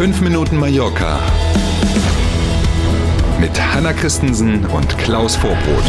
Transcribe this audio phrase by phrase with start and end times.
[0.00, 1.20] 5 Minuten Mallorca
[3.38, 5.84] mit Hanna Christensen und Klaus Vorbrot.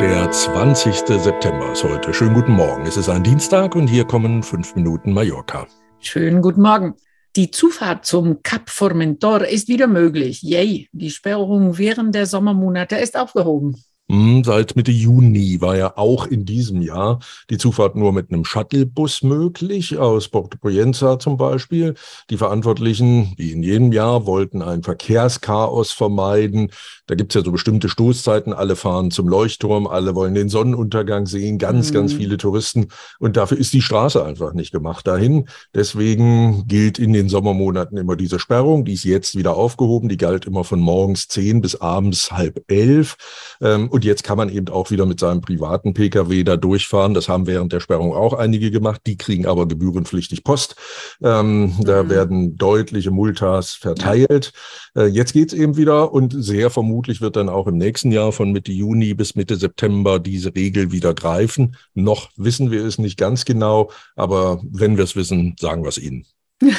[0.00, 0.94] Der 20.
[1.20, 2.14] September ist heute.
[2.14, 2.86] Schönen guten Morgen.
[2.86, 5.66] Es ist ein Dienstag und hier kommen 5 Minuten Mallorca.
[6.00, 6.94] Schönen guten Morgen.
[7.36, 10.42] Die Zufahrt zum Cap Formentor ist wieder möglich.
[10.42, 13.76] Yay, die Sperrung während der Sommermonate ist aufgehoben.
[14.10, 17.18] Hm, seit Mitte Juni war ja auch in diesem Jahr
[17.50, 21.94] die Zufahrt nur mit einem Shuttlebus möglich, aus Porto Poyenza zum Beispiel.
[22.30, 26.70] Die Verantwortlichen, wie in jedem Jahr, wollten ein Verkehrschaos vermeiden.
[27.06, 28.54] Da gibt's ja so bestimmte Stoßzeiten.
[28.54, 31.94] Alle fahren zum Leuchtturm, alle wollen den Sonnenuntergang sehen, ganz, mhm.
[31.94, 32.88] ganz viele Touristen.
[33.18, 35.48] Und dafür ist die Straße einfach nicht gemacht dahin.
[35.74, 38.86] Deswegen gilt in den Sommermonaten immer diese Sperrung.
[38.86, 40.08] Die ist jetzt wieder aufgehoben.
[40.08, 43.16] Die galt immer von morgens zehn bis abends halb elf.
[43.60, 47.14] Ähm, und jetzt kann man eben auch wieder mit seinem privaten Pkw da durchfahren.
[47.14, 49.00] Das haben während der Sperrung auch einige gemacht.
[49.08, 50.76] Die kriegen aber gebührenpflichtig Post.
[51.20, 51.84] Ähm, mhm.
[51.84, 54.52] Da werden deutliche Multas verteilt.
[54.94, 58.52] Äh, jetzt geht's eben wieder und sehr vermutlich wird dann auch im nächsten Jahr von
[58.52, 61.74] Mitte Juni bis Mitte September diese Regel wieder greifen.
[61.94, 65.98] Noch wissen wir es nicht ganz genau, aber wenn wir es wissen, sagen wir es
[65.98, 66.24] Ihnen.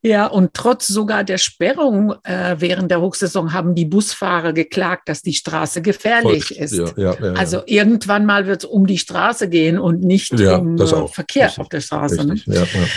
[0.00, 5.22] Ja, und trotz sogar der Sperrung äh, während der Hochsaison haben die Busfahrer geklagt, dass
[5.22, 6.74] die Straße gefährlich Voll, ist.
[6.74, 10.76] Ja, ja, ja, also irgendwann mal wird es um die Straße gehen und nicht um
[10.76, 11.60] äh, Verkehr Richtig.
[11.60, 12.24] auf der Straße.
[12.24, 12.40] Ne?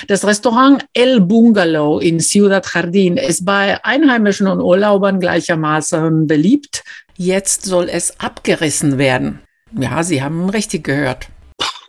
[0.07, 6.83] Das Restaurant El Bungalow in Ciudad Jardín ist bei Einheimischen und Urlaubern gleichermaßen beliebt.
[7.17, 9.39] Jetzt soll es abgerissen werden.
[9.75, 11.29] Ja, Sie haben richtig gehört.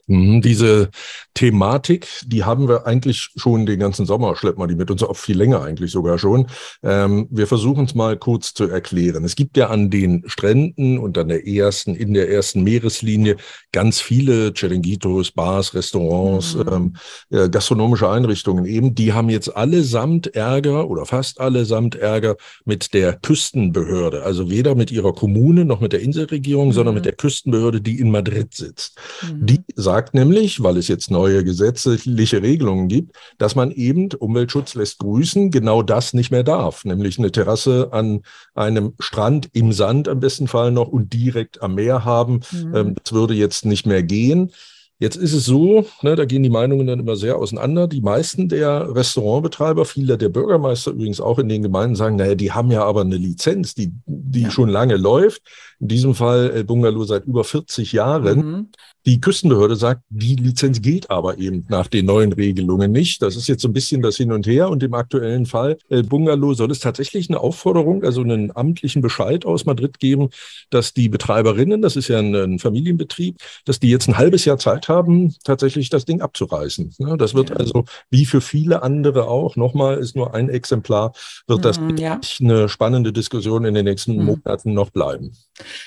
[0.06, 0.90] Mhm, diese
[1.34, 5.16] Thematik, die haben wir eigentlich schon den ganzen Sommer, schleppen wir die mit uns, auch
[5.16, 6.46] viel länger eigentlich sogar schon.
[6.82, 9.24] Ähm, wir versuchen es mal kurz zu erklären.
[9.24, 13.36] Es gibt ja an den Stränden und an der ersten, in der ersten Meereslinie
[13.70, 16.64] ganz viele Chiringuitos, Bars, Restaurants, mhm.
[16.70, 16.96] ähm,
[17.30, 18.94] äh, gastronomische Einrichtungen eben.
[18.94, 24.24] Die haben jetzt allesamt Ärger oder fast allesamt Ärger mit der Küstenbehörde.
[24.24, 26.72] Also weder mit ihrer Kommune noch mit der Inselregierung, mhm.
[26.72, 28.98] sondern mit der Küstenbehörde, die in Madrid sitzt.
[29.22, 29.46] Mhm.
[29.46, 29.60] Die
[29.92, 34.98] sagt nämlich, weil es jetzt neu neue gesetzliche Regelungen gibt, dass man eben Umweltschutz lässt
[34.98, 38.22] grüßen, genau das nicht mehr darf, nämlich eine Terrasse an
[38.54, 42.40] einem Strand im Sand am besten Fall noch und direkt am Meer haben.
[42.50, 42.74] Mhm.
[42.74, 44.50] Ähm, das würde jetzt nicht mehr gehen.
[44.98, 47.88] Jetzt ist es so, ne, da gehen die Meinungen dann immer sehr auseinander.
[47.88, 52.52] Die meisten der Restaurantbetreiber, viele der Bürgermeister übrigens auch in den Gemeinden sagen, naja, die
[52.52, 54.50] haben ja aber eine Lizenz, die, die ja.
[54.52, 55.42] schon lange läuft.
[55.82, 58.38] In diesem Fall äh, Bungalow seit über 40 Jahren.
[58.38, 58.68] Mhm.
[59.04, 63.20] Die Küstenbehörde sagt, die Lizenz gilt aber eben nach den neuen Regelungen nicht.
[63.20, 64.68] Das ist jetzt so ein bisschen das Hin und Her.
[64.70, 69.44] Und im aktuellen Fall äh, Bungalow soll es tatsächlich eine Aufforderung, also einen amtlichen Bescheid
[69.44, 70.28] aus Madrid geben,
[70.70, 74.88] dass die Betreiberinnen, das ist ja ein, Familienbetrieb, dass die jetzt ein halbes Jahr Zeit
[74.88, 76.94] haben, tatsächlich das Ding abzureißen.
[77.18, 77.56] Das wird ja.
[77.56, 81.12] also wie für viele andere auch, nochmal ist nur ein Exemplar,
[81.48, 82.20] wird das mhm, ja.
[82.40, 84.26] eine spannende Diskussion in den nächsten mhm.
[84.26, 85.32] Monaten noch bleiben.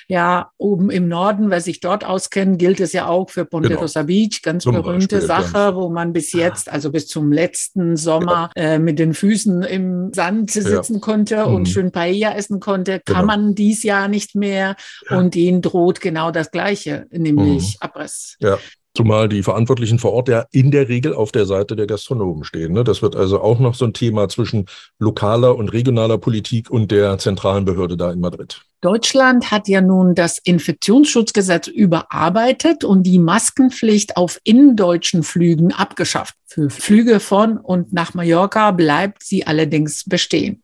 [0.08, 4.08] Ja, oben im Norden, wer sich dort auskennt, gilt es ja auch für Ponderosa genau.
[4.08, 8.50] Beach, ganz zum berühmte Beispiel, Sache, wo man bis jetzt, also bis zum letzten Sommer,
[8.56, 8.64] ja.
[8.64, 11.00] äh, mit den Füßen im Sand sitzen ja.
[11.00, 11.56] konnte mhm.
[11.56, 13.26] und schön Paella essen konnte, kann genau.
[13.28, 14.76] man dies Jahr nicht mehr.
[15.10, 17.78] Und ihnen droht genau das Gleiche, nämlich mhm.
[17.80, 18.38] Abriss.
[18.40, 18.58] Ja.
[18.96, 22.72] Zumal die Verantwortlichen vor Ort ja in der Regel auf der Seite der Gastronomen stehen.
[22.72, 22.86] Ne?
[22.86, 24.68] Das wird also auch noch so ein Thema zwischen
[25.00, 28.62] lokaler und regionaler Politik und der zentralen Behörde da in Madrid.
[28.80, 36.36] Deutschland hat ja nun das Infektionsschutzgesetz überarbeitet und die Maskenpflicht auf indendeutschen Flügen abgeschafft.
[36.46, 40.62] Für Flüge von und nach Mallorca bleibt sie allerdings bestehen.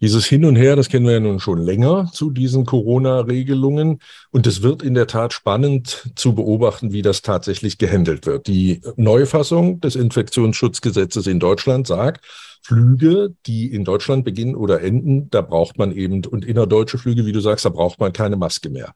[0.00, 3.98] Dieses Hin und Her, das kennen wir ja nun schon länger zu diesen Corona-Regelungen.
[4.30, 8.46] Und es wird in der Tat spannend zu beobachten, wie das tatsächlich gehandelt wird.
[8.46, 12.24] Die Neufassung des Infektionsschutzgesetzes in Deutschland sagt,
[12.62, 17.32] Flüge, die in Deutschland beginnen oder enden, da braucht man eben, und innerdeutsche Flüge, wie
[17.32, 18.94] du sagst, da braucht man keine Maske mehr.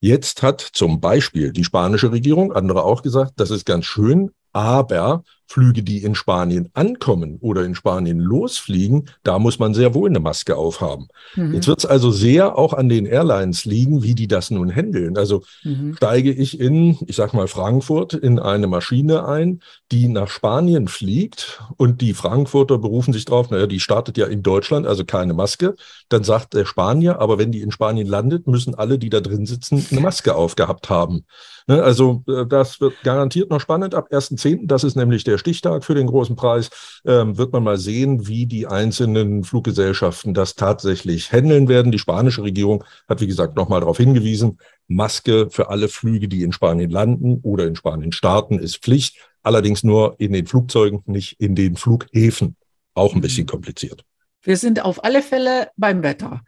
[0.00, 5.24] Jetzt hat zum Beispiel die spanische Regierung, andere auch gesagt, das ist ganz schön, aber
[5.46, 10.20] Flüge, die in Spanien ankommen oder in Spanien losfliegen, da muss man sehr wohl eine
[10.20, 11.08] Maske aufhaben.
[11.36, 11.54] Mhm.
[11.54, 15.16] Jetzt wird es also sehr auch an den Airlines liegen, wie die das nun handeln.
[15.16, 15.94] Also mhm.
[15.96, 19.60] steige ich in, ich sag mal Frankfurt, in eine Maschine ein,
[19.92, 24.42] die nach Spanien fliegt und die Frankfurter berufen sich drauf, naja, die startet ja in
[24.42, 25.74] Deutschland, also keine Maske.
[26.08, 29.46] Dann sagt der Spanier, aber wenn die in Spanien landet, müssen alle, die da drin
[29.46, 31.24] sitzen, eine Maske aufgehabt haben.
[31.66, 34.66] Ne, also äh, das wird garantiert noch spannend ab 1.10.
[34.66, 36.70] Das ist nämlich der Stichtag für den großen Preis.
[37.04, 41.92] Ähm, wird man mal sehen, wie die einzelnen Fluggesellschaften das tatsächlich handeln werden.
[41.92, 46.52] Die spanische Regierung hat, wie gesagt, nochmal darauf hingewiesen, Maske für alle Flüge, die in
[46.52, 49.16] Spanien landen oder in Spanien starten, ist Pflicht.
[49.42, 52.56] allerdings nur in den Flugzeugen, nicht in den Flughäfen.
[52.94, 54.04] Auch ein bisschen kompliziert.
[54.42, 56.42] Wir sind auf alle Fälle beim Wetter.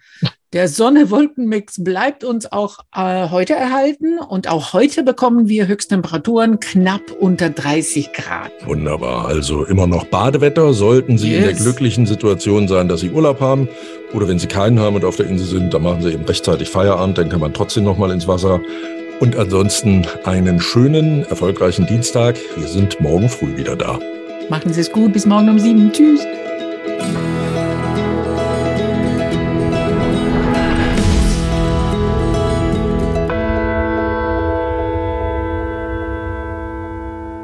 [0.56, 7.02] Der Sonne-Wolken-Mix bleibt uns auch äh, heute erhalten und auch heute bekommen wir Höchsttemperaturen knapp
[7.20, 8.50] unter 30 Grad.
[8.64, 9.26] Wunderbar.
[9.26, 10.72] Also immer noch Badewetter.
[10.72, 11.36] Sollten Sie yes.
[11.36, 13.68] in der glücklichen Situation sein, dass Sie Urlaub haben
[14.14, 16.70] oder wenn Sie keinen haben und auf der Insel sind, dann machen Sie eben rechtzeitig
[16.70, 18.58] Feierabend, dann kann man trotzdem noch mal ins Wasser.
[19.20, 22.38] Und ansonsten einen schönen, erfolgreichen Dienstag.
[22.56, 24.00] Wir sind morgen früh wieder da.
[24.48, 25.12] Machen Sie es gut.
[25.12, 25.92] Bis morgen um sieben.
[25.92, 26.26] Tschüss.